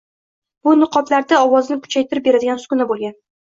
[0.67, 3.17] Bu niqoblarda ovozni kuchaytirib beradigan uskuna bo‘lgan.